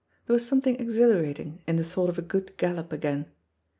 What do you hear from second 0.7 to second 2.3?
exhilarating in the thought of a